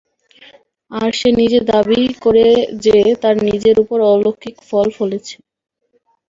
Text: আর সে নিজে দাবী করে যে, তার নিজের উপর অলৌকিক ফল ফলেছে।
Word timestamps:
আর 0.91 1.11
সে 1.13 1.29
নিজে 1.39 1.59
দাবী 1.71 2.01
করে 2.23 2.45
যে, 2.85 3.17
তার 3.21 3.35
নিজের 3.47 3.75
উপর 3.83 3.97
অলৌকিক 4.11 4.55
ফল 4.69 4.87
ফলেছে। 4.97 5.35